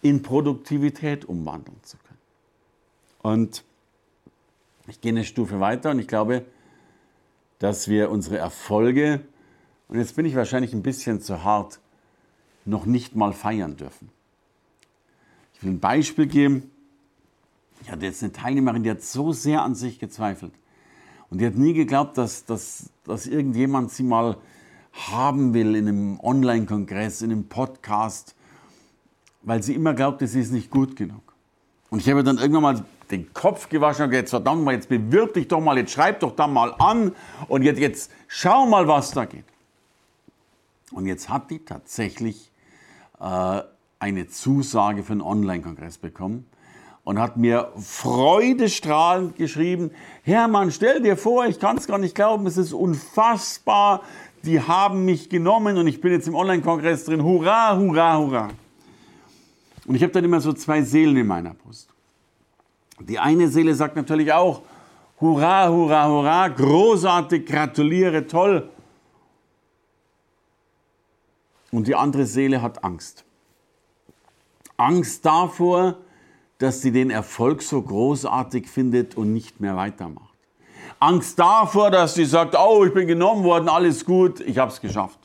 in 0.01 0.21
Produktivität 0.21 1.23
umwandeln 1.23 1.77
zu 1.81 1.95
können. 1.95 2.19
Und 3.21 3.63
ich 4.89 4.99
gehe 4.99 5.13
eine 5.13 5.23
Stufe 5.23 5.61
weiter 5.61 5.91
und 5.91 5.99
ich 5.99 6.09
glaube, 6.09 6.43
dass 7.59 7.87
wir 7.87 8.09
unsere 8.09 8.37
Erfolge, 8.37 9.21
und 9.87 9.97
jetzt 9.97 10.15
bin 10.15 10.25
ich 10.25 10.35
wahrscheinlich 10.35 10.73
ein 10.73 10.83
bisschen 10.83 11.21
zu 11.21 11.43
hart, 11.43 11.79
noch 12.65 12.85
nicht 12.85 13.15
mal 13.15 13.33
feiern 13.33 13.77
dürfen. 13.77 14.09
Ich 15.53 15.63
will 15.63 15.71
ein 15.71 15.79
Beispiel 15.79 16.25
geben. 16.25 16.71
Ich 17.81 17.91
hatte 17.91 18.05
jetzt 18.05 18.23
eine 18.23 18.31
Teilnehmerin, 18.31 18.83
die 18.83 18.89
hat 18.89 19.03
so 19.03 19.31
sehr 19.31 19.61
an 19.61 19.75
sich 19.75 19.99
gezweifelt. 19.99 20.53
Und 21.29 21.39
die 21.39 21.45
hat 21.45 21.55
nie 21.55 21.73
geglaubt, 21.73 22.17
dass, 22.17 22.45
dass, 22.45 22.89
dass 23.03 23.27
irgendjemand 23.27 23.91
sie 23.91 24.03
mal 24.03 24.37
haben 24.93 25.53
will 25.53 25.75
in 25.75 25.87
einem 25.87 26.19
Online-Kongress, 26.19 27.21
in 27.21 27.31
einem 27.31 27.47
Podcast, 27.47 28.35
weil 29.43 29.61
sie 29.61 29.75
immer 29.75 29.93
glaubte, 29.93 30.27
sie 30.27 30.39
ist 30.39 30.51
nicht 30.51 30.69
gut 30.69 30.95
genug. 30.95 31.34
Und 31.89 31.99
ich 31.99 32.09
habe 32.09 32.23
dann 32.23 32.37
irgendwann 32.37 32.63
mal 32.63 32.85
den 33.11 33.33
Kopf 33.33 33.69
gewaschen 33.69 34.05
und 34.05 34.11
gesagt, 34.11 34.29
verdammt 34.29 34.63
mal, 34.63 34.73
jetzt 34.73 34.89
bewirb 34.89 35.33
dich 35.33 35.47
doch 35.47 35.61
mal, 35.61 35.77
jetzt 35.77 35.91
schreib 35.91 36.19
doch 36.19 36.35
da 36.35 36.47
mal 36.47 36.73
an 36.79 37.13
und 37.47 37.61
jetzt, 37.61 37.79
jetzt 37.79 38.11
schau 38.27 38.65
mal, 38.65 38.87
was 38.87 39.11
da 39.11 39.25
geht. 39.25 39.45
Und 40.91 41.05
jetzt 41.05 41.29
hat 41.29 41.51
die 41.51 41.59
tatsächlich 41.59 42.51
äh, 43.19 43.61
eine 43.99 44.27
Zusage 44.27 45.03
für 45.03 45.13
einen 45.13 45.21
Online-Kongress 45.21 45.97
bekommen 45.97 46.45
und 47.03 47.19
hat 47.19 47.37
mir 47.37 47.71
freudestrahlend 47.77 49.35
geschrieben, 49.35 49.91
Hermann, 50.23 50.71
stell 50.71 51.01
dir 51.01 51.15
vor, 51.15 51.45
ich 51.45 51.59
kann 51.59 51.77
es 51.77 51.87
gar 51.87 51.99
nicht 51.99 52.15
glauben, 52.15 52.47
es 52.47 52.57
ist 52.57 52.73
unfassbar, 52.73 54.01
die 54.43 54.61
haben 54.61 55.05
mich 55.05 55.29
genommen 55.29 55.77
und 55.77 55.87
ich 55.87 56.01
bin 56.01 56.11
jetzt 56.11 56.27
im 56.27 56.35
Online-Kongress 56.35 57.05
drin, 57.05 57.23
hurra, 57.23 57.77
hurra, 57.77 58.17
hurra. 58.17 58.49
Und 59.85 59.95
ich 59.95 60.01
habe 60.01 60.11
dann 60.13 60.23
immer 60.23 60.41
so 60.41 60.53
zwei 60.53 60.81
Seelen 60.81 61.17
in 61.17 61.27
meiner 61.27 61.53
Brust. 61.53 61.89
Die 62.99 63.19
eine 63.19 63.47
Seele 63.49 63.75
sagt 63.75 63.95
natürlich 63.95 64.31
auch, 64.31 64.61
hurra, 65.19 65.69
hurra, 65.69 66.07
hurra, 66.07 66.47
großartig, 66.47 67.45
gratuliere, 67.45 68.25
toll. 68.25 68.69
Und 71.71 71.87
die 71.87 71.95
andere 71.95 72.25
Seele 72.25 72.61
hat 72.61 72.83
Angst. 72.83 73.25
Angst 74.77 75.25
davor, 75.25 75.97
dass 76.57 76.81
sie 76.81 76.91
den 76.91 77.09
Erfolg 77.09 77.61
so 77.61 77.81
großartig 77.81 78.67
findet 78.67 79.15
und 79.15 79.33
nicht 79.33 79.59
mehr 79.59 79.75
weitermacht. 79.75 80.33
Angst 80.99 81.37
davor, 81.37 81.91
dass 81.91 82.15
sie 82.15 82.25
sagt, 82.25 82.55
oh, 82.57 82.85
ich 82.85 82.93
bin 82.93 83.07
genommen 83.07 83.43
worden, 83.43 83.67
alles 83.67 84.05
gut, 84.05 84.39
ich 84.39 84.57
habe 84.57 84.71
es 84.71 84.79
geschafft. 84.79 85.19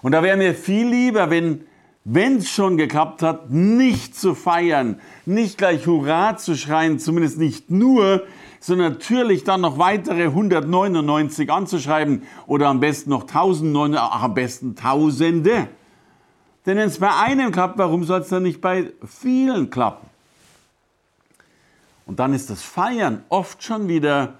Und 0.00 0.12
da 0.12 0.22
wäre 0.22 0.36
mir 0.36 0.54
viel 0.54 0.88
lieber, 0.88 1.28
wenn 1.30 1.66
wenn 2.10 2.38
es 2.38 2.48
schon 2.48 2.78
geklappt 2.78 3.22
hat, 3.22 3.50
nicht 3.50 4.16
zu 4.16 4.34
feiern, 4.34 4.98
nicht 5.26 5.58
gleich 5.58 5.86
Hurra 5.86 6.38
zu 6.38 6.56
schreien, 6.56 6.98
zumindest 6.98 7.38
nicht 7.38 7.70
nur, 7.70 8.24
sondern 8.60 8.92
natürlich 8.92 9.44
dann 9.44 9.60
noch 9.60 9.76
weitere 9.78 10.24
199 10.24 11.50
anzuschreiben 11.50 12.22
oder 12.46 12.68
am 12.68 12.80
besten 12.80 13.10
noch 13.10 13.22
1009, 13.22 13.94
ach, 13.94 14.22
am 14.22 14.34
besten 14.34 14.74
Tausende. 14.74 15.68
Denn 16.64 16.78
wenn 16.78 16.88
es 16.88 16.98
bei 16.98 17.14
einem 17.14 17.52
klappt, 17.52 17.76
warum 17.76 18.04
soll 18.04 18.20
es 18.20 18.28
dann 18.28 18.42
nicht 18.42 18.62
bei 18.62 18.90
vielen 19.06 19.68
klappen? 19.68 20.08
Und 22.06 22.20
dann 22.20 22.32
ist 22.32 22.48
das 22.48 22.62
Feiern 22.62 23.22
oft 23.28 23.62
schon 23.62 23.86
wieder 23.86 24.34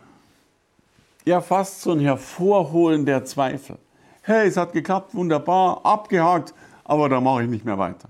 ja 1.26 1.42
fast 1.42 1.82
so 1.82 1.92
ein 1.92 2.00
Hervorholen 2.00 3.04
der 3.04 3.26
Zweifel. 3.26 3.76
Hey, 4.22 4.48
es 4.48 4.56
hat 4.56 4.72
geklappt, 4.72 5.14
wunderbar, 5.14 5.84
abgehakt, 5.84 6.54
aber 6.88 7.09
da 7.09 7.21
mache 7.21 7.45
ich 7.45 7.49
nicht 7.49 7.64
mehr 7.64 7.78
weiter. 7.78 8.09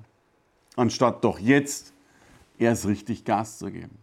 Anstatt 0.76 1.23
doch 1.25 1.38
jetzt 1.38 1.92
erst 2.58 2.87
richtig 2.87 3.25
Gas 3.25 3.58
zu 3.58 3.70
geben. 3.70 3.99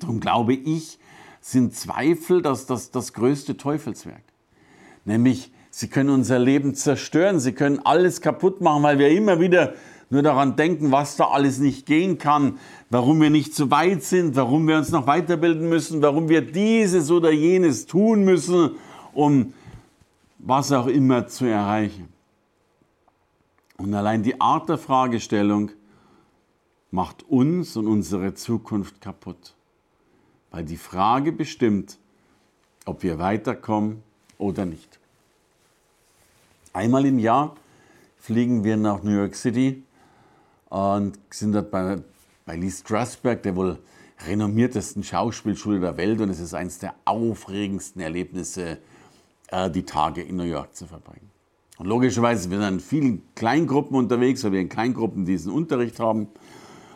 Darum 0.00 0.18
glaube 0.18 0.54
ich, 0.54 0.98
sind 1.40 1.74
Zweifel 1.74 2.42
das, 2.42 2.66
das, 2.66 2.90
das 2.90 3.12
größte 3.12 3.56
Teufelswerk. 3.56 4.24
Nämlich, 5.04 5.52
sie 5.70 5.88
können 5.88 6.10
unser 6.10 6.38
Leben 6.38 6.74
zerstören, 6.74 7.38
sie 7.38 7.52
können 7.52 7.78
alles 7.84 8.20
kaputt 8.20 8.60
machen, 8.60 8.82
weil 8.82 8.98
wir 8.98 9.10
immer 9.10 9.38
wieder 9.38 9.74
nur 10.08 10.22
daran 10.22 10.56
denken, 10.56 10.90
was 10.90 11.16
da 11.16 11.26
alles 11.28 11.58
nicht 11.58 11.84
gehen 11.84 12.16
kann, 12.18 12.58
warum 12.90 13.20
wir 13.20 13.30
nicht 13.30 13.54
so 13.54 13.70
weit 13.70 14.02
sind, 14.02 14.34
warum 14.34 14.66
wir 14.66 14.78
uns 14.78 14.90
noch 14.90 15.06
weiterbilden 15.06 15.68
müssen, 15.68 16.00
warum 16.00 16.28
wir 16.28 16.40
dieses 16.40 17.10
oder 17.10 17.30
jenes 17.30 17.86
tun 17.86 18.24
müssen, 18.24 18.70
um 19.12 19.52
was 20.38 20.72
auch 20.72 20.86
immer 20.86 21.26
zu 21.26 21.44
erreichen. 21.44 22.15
Und 23.78 23.94
allein 23.94 24.22
die 24.22 24.40
Art 24.40 24.68
der 24.68 24.78
Fragestellung 24.78 25.70
macht 26.90 27.24
uns 27.28 27.76
und 27.76 27.86
unsere 27.86 28.34
Zukunft 28.34 29.00
kaputt. 29.00 29.54
Weil 30.50 30.64
die 30.64 30.76
Frage 30.76 31.32
bestimmt, 31.32 31.98
ob 32.86 33.02
wir 33.02 33.18
weiterkommen 33.18 34.02
oder 34.38 34.64
nicht. 34.64 34.98
Einmal 36.72 37.04
im 37.06 37.18
Jahr 37.18 37.56
fliegen 38.18 38.64
wir 38.64 38.76
nach 38.76 39.02
New 39.02 39.10
York 39.10 39.34
City 39.34 39.82
und 40.68 41.18
sind 41.30 41.52
dort 41.52 41.70
bei, 41.70 41.98
bei 42.44 42.56
Lee 42.56 42.70
Strasberg, 42.70 43.42
der 43.42 43.56
wohl 43.56 43.78
renommiertesten 44.26 45.02
Schauspielschule 45.02 45.80
der 45.80 45.96
Welt. 45.96 46.20
Und 46.20 46.30
es 46.30 46.40
ist 46.40 46.54
eines 46.54 46.78
der 46.78 46.94
aufregendsten 47.04 48.00
Erlebnisse, 48.00 48.78
äh, 49.48 49.70
die 49.70 49.84
Tage 49.84 50.22
in 50.22 50.36
New 50.36 50.44
York 50.44 50.74
zu 50.74 50.86
verbringen. 50.86 51.30
Und 51.78 51.86
logischerweise 51.86 52.42
sind 52.42 52.52
wir 52.52 52.58
dann 52.58 52.74
in 52.74 52.80
vielen 52.80 53.22
Kleingruppen 53.34 53.96
unterwegs, 53.96 54.42
weil 54.44 54.52
wir 54.52 54.60
in 54.60 54.68
Kleingruppen 54.68 55.24
diesen 55.24 55.52
Unterricht 55.52 56.00
haben. 56.00 56.28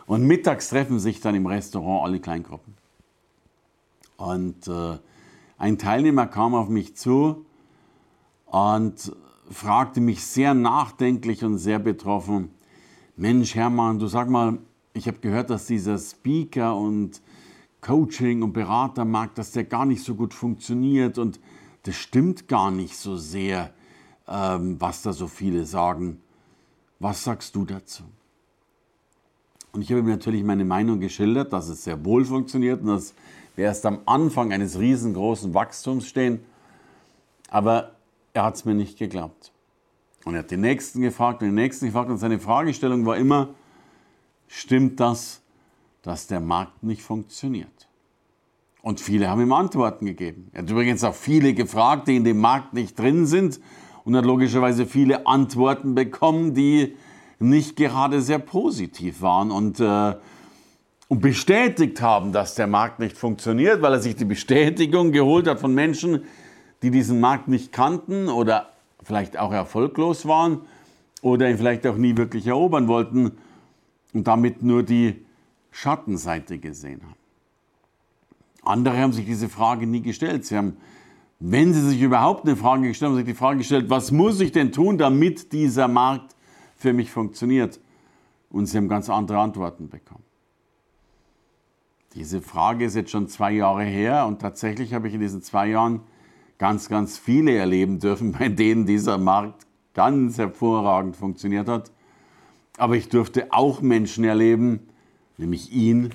Und 0.07 0.25
mittags 0.25 0.69
treffen 0.69 0.99
sich 0.99 1.21
dann 1.21 1.35
im 1.35 1.45
Restaurant 1.45 2.03
alle 2.03 2.19
Kleingruppen. 2.19 2.73
Und 4.17 4.67
äh, 4.67 4.97
ein 5.57 5.77
Teilnehmer 5.77 6.27
kam 6.27 6.55
auf 6.55 6.69
mich 6.69 6.95
zu 6.95 7.45
und 8.45 9.15
fragte 9.49 10.01
mich 10.01 10.23
sehr 10.23 10.53
nachdenklich 10.53 11.43
und 11.43 11.57
sehr 11.57 11.79
betroffen, 11.79 12.49
Mensch 13.15 13.55
Hermann, 13.55 13.99
du 13.99 14.07
sag 14.07 14.29
mal, 14.29 14.57
ich 14.93 15.07
habe 15.07 15.19
gehört, 15.19 15.49
dass 15.49 15.67
dieser 15.67 15.97
Speaker 15.97 16.75
und 16.75 17.21
Coaching 17.81 18.41
und 18.41 18.53
Beratermarkt, 18.53 19.37
dass 19.37 19.51
der 19.51 19.63
gar 19.63 19.85
nicht 19.85 20.03
so 20.03 20.15
gut 20.15 20.33
funktioniert 20.33 21.17
und 21.17 21.39
das 21.83 21.95
stimmt 21.95 22.47
gar 22.47 22.71
nicht 22.71 22.95
so 22.97 23.17
sehr, 23.17 23.73
was 24.25 25.01
da 25.01 25.13
so 25.13 25.27
viele 25.27 25.65
sagen. 25.65 26.21
Was 26.99 27.23
sagst 27.23 27.55
du 27.55 27.65
dazu? 27.65 28.03
Und 29.71 29.81
ich 29.81 29.89
habe 29.89 30.01
ihm 30.01 30.07
natürlich 30.07 30.43
meine 30.43 30.65
Meinung 30.65 30.99
geschildert, 30.99 31.53
dass 31.53 31.69
es 31.69 31.83
sehr 31.83 32.03
wohl 32.03 32.25
funktioniert 32.25 32.81
und 32.81 32.87
dass 32.87 33.13
wir 33.55 33.65
erst 33.65 33.85
am 33.85 33.99
Anfang 34.05 34.51
eines 34.51 34.79
riesengroßen 34.79 35.53
Wachstums 35.53 36.07
stehen. 36.07 36.41
Aber 37.49 37.91
er 38.33 38.43
hat 38.43 38.55
es 38.55 38.65
mir 38.65 38.73
nicht 38.73 38.97
geglaubt. 38.97 39.51
Und 40.25 40.35
er 40.35 40.39
hat 40.39 40.51
den 40.51 40.61
Nächsten 40.61 41.01
gefragt 41.01 41.41
und 41.41 41.47
den 41.47 41.55
Nächsten 41.55 41.87
gefragt 41.87 42.09
und 42.09 42.17
seine 42.17 42.39
Fragestellung 42.39 43.05
war 43.05 43.17
immer, 43.17 43.49
stimmt 44.47 44.99
das, 44.99 45.41
dass 46.01 46.27
der 46.27 46.39
Markt 46.39 46.83
nicht 46.83 47.01
funktioniert? 47.01 47.87
Und 48.81 48.99
viele 48.99 49.29
haben 49.29 49.41
ihm 49.41 49.53
Antworten 49.53 50.05
gegeben. 50.05 50.49
Er 50.53 50.63
hat 50.63 50.69
übrigens 50.69 51.03
auch 51.03 51.15
viele 51.15 51.53
gefragt, 51.53 52.07
die 52.07 52.15
in 52.15 52.23
dem 52.23 52.39
Markt 52.39 52.73
nicht 52.73 52.97
drin 52.97 53.25
sind 53.25 53.59
und 54.03 54.15
hat 54.15 54.25
logischerweise 54.25 54.85
viele 54.85 55.27
Antworten 55.27 55.95
bekommen, 55.95 56.53
die 56.53 56.95
nicht 57.39 57.75
gerade 57.75 58.21
sehr 58.21 58.39
positiv 58.39 59.21
waren 59.21 59.51
und, 59.51 59.79
äh, 59.79 60.15
und 61.07 61.21
bestätigt 61.21 62.01
haben, 62.01 62.31
dass 62.31 62.55
der 62.55 62.67
Markt 62.67 62.99
nicht 62.99 63.17
funktioniert, 63.17 63.81
weil 63.81 63.93
er 63.93 63.99
sich 63.99 64.15
die 64.15 64.25
Bestätigung 64.25 65.11
geholt 65.11 65.47
hat 65.47 65.59
von 65.59 65.73
Menschen, 65.73 66.23
die 66.83 66.91
diesen 66.91 67.19
Markt 67.19 67.47
nicht 67.47 67.71
kannten 67.71 68.29
oder 68.29 68.69
vielleicht 69.03 69.37
auch 69.37 69.51
erfolglos 69.51 70.25
waren 70.25 70.61
oder 71.21 71.49
ihn 71.49 71.57
vielleicht 71.57 71.85
auch 71.87 71.97
nie 71.97 72.15
wirklich 72.17 72.47
erobern 72.47 72.87
wollten 72.87 73.31
und 74.13 74.27
damit 74.27 74.61
nur 74.61 74.83
die 74.83 75.25
Schattenseite 75.71 76.57
gesehen 76.57 77.01
haben. 77.03 77.15
Andere 78.63 78.97
haben 78.97 79.13
sich 79.13 79.25
diese 79.25 79.49
Frage 79.49 79.87
nie 79.87 80.01
gestellt. 80.01 80.45
Sie 80.45 80.55
haben, 80.55 80.77
wenn 81.43 81.73
sie 81.73 81.81
sich 81.81 82.01
überhaupt 82.01 82.45
eine 82.45 82.55
Frage 82.55 82.87
gestellt 82.87 83.09
haben, 83.09 83.17
sich 83.17 83.25
die 83.25 83.33
Frage 83.33 83.57
gestellt, 83.57 83.89
was 83.89 84.11
muss 84.11 84.39
ich 84.39 84.51
denn 84.51 84.71
tun, 84.71 84.99
damit 84.99 85.51
dieser 85.51 85.87
Markt 85.87 86.35
für 86.75 86.93
mich 86.93 87.09
funktioniert? 87.09 87.79
Und 88.51 88.67
sie 88.67 88.77
haben 88.77 88.87
ganz 88.87 89.09
andere 89.09 89.39
Antworten 89.39 89.89
bekommen. 89.89 90.23
Diese 92.13 92.41
Frage 92.41 92.85
ist 92.85 92.95
jetzt 92.95 93.09
schon 93.09 93.27
zwei 93.27 93.53
Jahre 93.53 93.83
her 93.83 94.27
und 94.27 94.39
tatsächlich 94.39 94.93
habe 94.93 95.07
ich 95.07 95.15
in 95.15 95.21
diesen 95.21 95.41
zwei 95.41 95.67
Jahren 95.67 96.01
ganz, 96.59 96.89
ganz 96.89 97.17
viele 97.17 97.55
erleben 97.55 97.99
dürfen, 97.99 98.31
bei 98.39 98.47
denen 98.47 98.85
dieser 98.85 99.17
Markt 99.17 99.65
ganz 99.95 100.37
hervorragend 100.37 101.15
funktioniert 101.15 101.67
hat. 101.67 101.91
Aber 102.77 102.95
ich 102.95 103.09
durfte 103.09 103.51
auch 103.51 103.81
Menschen 103.81 104.25
erleben, 104.25 104.87
nämlich 105.37 105.71
ihn, 105.71 106.11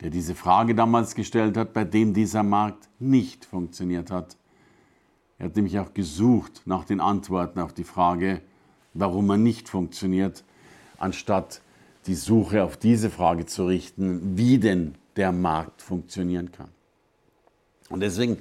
der 0.00 0.10
diese 0.10 0.34
Frage 0.34 0.74
damals 0.74 1.14
gestellt 1.14 1.56
hat, 1.56 1.72
bei 1.72 1.84
dem 1.84 2.12
dieser 2.12 2.42
Markt 2.42 2.88
nicht 2.98 3.44
funktioniert 3.44 4.10
hat. 4.10 4.36
Er 5.38 5.46
hat 5.46 5.56
nämlich 5.56 5.78
auch 5.78 5.94
gesucht 5.94 6.62
nach 6.64 6.84
den 6.84 7.00
Antworten 7.00 7.60
auf 7.60 7.72
die 7.72 7.84
Frage, 7.84 8.40
warum 8.94 9.30
er 9.30 9.36
nicht 9.36 9.68
funktioniert, 9.68 10.44
anstatt 10.98 11.60
die 12.06 12.14
Suche 12.14 12.62
auf 12.62 12.76
diese 12.76 13.10
Frage 13.10 13.46
zu 13.46 13.66
richten, 13.66 14.36
wie 14.36 14.58
denn 14.58 14.94
der 15.16 15.32
Markt 15.32 15.82
funktionieren 15.82 16.52
kann. 16.52 16.68
Und 17.88 18.00
deswegen 18.00 18.38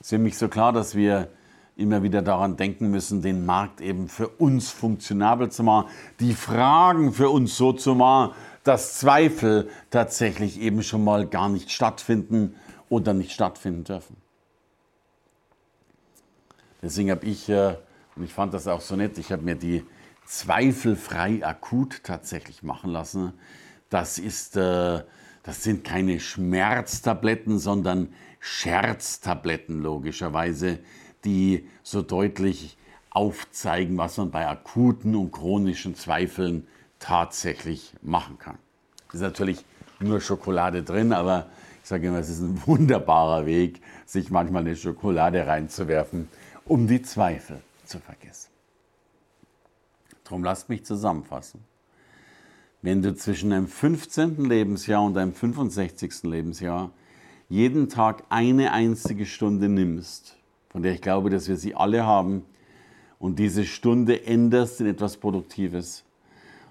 ist 0.00 0.10
für 0.10 0.18
mich 0.18 0.36
so 0.36 0.48
klar, 0.48 0.72
dass 0.72 0.94
wir 0.94 1.28
immer 1.76 2.02
wieder 2.02 2.22
daran 2.22 2.56
denken 2.56 2.90
müssen, 2.90 3.22
den 3.22 3.46
Markt 3.46 3.80
eben 3.80 4.08
für 4.08 4.28
uns 4.28 4.70
funktionabel 4.70 5.50
zu 5.50 5.62
machen, 5.62 5.88
die 6.18 6.34
Fragen 6.34 7.12
für 7.12 7.30
uns 7.30 7.56
so 7.56 7.72
zu 7.72 7.94
machen, 7.94 8.34
dass 8.68 8.98
Zweifel 8.98 9.70
tatsächlich 9.88 10.60
eben 10.60 10.82
schon 10.82 11.02
mal 11.02 11.26
gar 11.26 11.48
nicht 11.48 11.70
stattfinden 11.70 12.54
oder 12.90 13.14
nicht 13.14 13.32
stattfinden 13.32 13.84
dürfen. 13.84 14.16
Deswegen 16.82 17.10
habe 17.10 17.24
ich, 17.24 17.48
äh, 17.48 17.76
und 18.14 18.24
ich 18.24 18.32
fand 18.34 18.52
das 18.52 18.68
auch 18.68 18.82
so 18.82 18.94
nett, 18.94 19.16
ich 19.16 19.32
habe 19.32 19.42
mir 19.42 19.54
die 19.54 19.86
zweifelfrei 20.26 21.42
akut 21.42 22.04
tatsächlich 22.04 22.62
machen 22.62 22.90
lassen. 22.90 23.32
Das, 23.88 24.18
ist, 24.18 24.58
äh, 24.58 25.02
das 25.42 25.62
sind 25.62 25.82
keine 25.82 26.20
Schmerztabletten, 26.20 27.58
sondern 27.58 28.12
Scherztabletten 28.38 29.80
logischerweise, 29.80 30.78
die 31.24 31.66
so 31.82 32.02
deutlich 32.02 32.76
aufzeigen, 33.08 33.96
was 33.96 34.18
man 34.18 34.30
bei 34.30 34.46
akuten 34.46 35.16
und 35.16 35.32
chronischen 35.32 35.94
Zweifeln 35.94 36.66
tatsächlich 36.98 37.94
machen 38.02 38.38
kann. 38.38 38.58
Es 39.08 39.16
ist 39.16 39.20
natürlich 39.22 39.64
nur 40.00 40.20
Schokolade 40.20 40.82
drin, 40.82 41.12
aber 41.12 41.46
ich 41.82 41.88
sage 41.88 42.08
immer, 42.08 42.18
es 42.18 42.28
ist 42.28 42.40
ein 42.40 42.60
wunderbarer 42.66 43.46
Weg, 43.46 43.80
sich 44.04 44.30
manchmal 44.30 44.62
eine 44.62 44.76
Schokolade 44.76 45.46
reinzuwerfen, 45.46 46.28
um 46.64 46.86
die 46.86 47.02
Zweifel 47.02 47.60
zu 47.84 47.98
vergessen. 47.98 48.50
Darum 50.24 50.44
lasst 50.44 50.68
mich 50.68 50.84
zusammenfassen. 50.84 51.64
Wenn 52.82 53.02
du 53.02 53.14
zwischen 53.14 53.50
deinem 53.50 53.66
15. 53.66 54.44
Lebensjahr 54.44 55.02
und 55.02 55.14
deinem 55.14 55.32
65. 55.32 56.24
Lebensjahr 56.24 56.90
jeden 57.48 57.88
Tag 57.88 58.24
eine 58.28 58.72
einzige 58.72 59.24
Stunde 59.24 59.68
nimmst, 59.68 60.36
von 60.68 60.82
der 60.82 60.92
ich 60.92 61.00
glaube, 61.00 61.30
dass 61.30 61.48
wir 61.48 61.56
sie 61.56 61.74
alle 61.74 62.04
haben, 62.06 62.44
und 63.18 63.38
diese 63.38 63.64
Stunde 63.64 64.24
änderst 64.26 64.80
in 64.80 64.86
etwas 64.86 65.16
Produktives, 65.16 66.04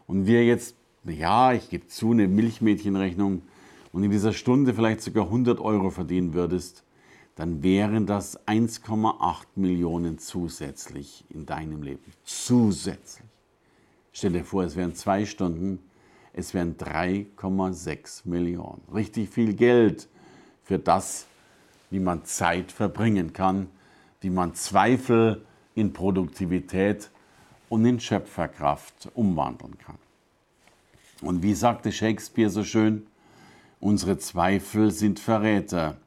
und 0.07 0.25
wir 0.25 0.45
jetzt, 0.45 0.75
ja, 1.05 1.53
ich 1.53 1.69
gebe 1.69 1.87
zu, 1.87 2.11
eine 2.11 2.27
Milchmädchenrechnung 2.27 3.43
und 3.91 4.03
in 4.03 4.11
dieser 4.11 4.33
Stunde 4.33 4.73
vielleicht 4.73 5.01
sogar 5.01 5.25
100 5.25 5.59
Euro 5.59 5.89
verdienen 5.89 6.33
würdest, 6.33 6.83
dann 7.35 7.61
wären 7.61 8.07
das 8.07 8.39
1,8 8.47 9.45
Millionen 9.55 10.17
zusätzlich 10.17 11.23
in 11.29 11.45
deinem 11.45 11.83
Leben. 11.83 12.01
Zusätzlich. 12.23 13.27
Stell 14.11 14.31
dir 14.31 14.43
vor, 14.43 14.63
es 14.63 14.75
wären 14.75 14.95
zwei 14.95 15.25
Stunden, 15.25 15.79
es 16.33 16.53
wären 16.53 16.77
3,6 16.77 18.27
Millionen. 18.27 18.81
Richtig 18.91 19.29
viel 19.29 19.53
Geld 19.53 20.07
für 20.63 20.79
das, 20.79 21.27
wie 21.91 21.99
man 21.99 22.25
Zeit 22.25 22.71
verbringen 22.71 23.33
kann, 23.33 23.67
wie 24.21 24.31
man 24.31 24.55
Zweifel 24.55 25.45
in 25.75 25.93
Produktivität 25.93 27.11
und 27.69 27.85
in 27.85 27.99
Schöpferkraft 27.99 29.09
umwandeln 29.13 29.77
kann. 29.77 29.97
Und 31.21 31.43
wie 31.43 31.53
sagte 31.53 31.91
Shakespeare 31.91 32.49
so 32.49 32.63
schön, 32.63 33.05
unsere 33.79 34.17
Zweifel 34.17 34.91
sind 34.91 35.19
Verräter 35.19 35.97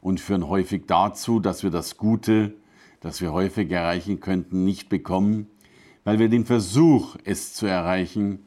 und 0.00 0.20
führen 0.20 0.48
häufig 0.48 0.84
dazu, 0.86 1.40
dass 1.40 1.62
wir 1.62 1.70
das 1.70 1.96
Gute, 1.96 2.54
das 3.00 3.20
wir 3.20 3.32
häufig 3.32 3.70
erreichen 3.70 4.20
könnten, 4.20 4.64
nicht 4.64 4.88
bekommen, 4.88 5.48
weil 6.04 6.18
wir 6.18 6.28
den 6.28 6.44
Versuch, 6.44 7.16
es 7.24 7.54
zu 7.54 7.66
erreichen, 7.66 8.46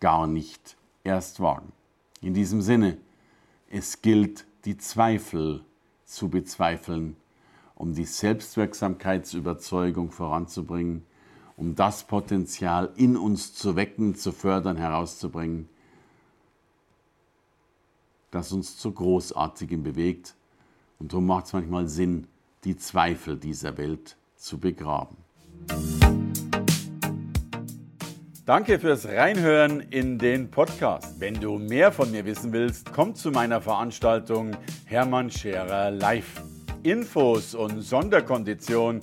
gar 0.00 0.26
nicht 0.26 0.76
erst 1.04 1.40
wagen. 1.40 1.72
In 2.20 2.34
diesem 2.34 2.62
Sinne, 2.62 2.96
es 3.70 4.02
gilt, 4.02 4.46
die 4.64 4.76
Zweifel 4.76 5.62
zu 6.04 6.28
bezweifeln, 6.28 7.16
um 7.74 7.94
die 7.94 8.04
Selbstwirksamkeitsüberzeugung 8.04 10.10
voranzubringen 10.10 11.04
um 11.60 11.74
das 11.74 12.04
Potenzial 12.04 12.90
in 12.96 13.18
uns 13.18 13.54
zu 13.54 13.76
wecken, 13.76 14.14
zu 14.14 14.32
fördern, 14.32 14.78
herauszubringen, 14.78 15.68
das 18.30 18.50
uns 18.50 18.78
zu 18.78 18.92
Großartigem 18.92 19.82
bewegt. 19.82 20.34
Und 20.98 21.12
darum 21.12 21.26
macht 21.26 21.46
es 21.46 21.52
manchmal 21.52 21.86
Sinn, 21.86 22.26
die 22.64 22.78
Zweifel 22.78 23.36
dieser 23.36 23.76
Welt 23.76 24.16
zu 24.36 24.58
begraben. 24.58 25.18
Danke 28.46 28.78
fürs 28.78 29.06
Reinhören 29.06 29.80
in 29.80 30.18
den 30.18 30.50
Podcast. 30.50 31.20
Wenn 31.20 31.34
du 31.34 31.58
mehr 31.58 31.92
von 31.92 32.10
mir 32.10 32.24
wissen 32.24 32.54
willst, 32.54 32.90
komm 32.90 33.14
zu 33.14 33.30
meiner 33.30 33.60
Veranstaltung 33.60 34.56
Hermann 34.86 35.30
Scherer 35.30 35.90
Live. 35.90 36.42
Infos 36.82 37.54
und 37.54 37.82
Sonderkonditionen 37.82 39.02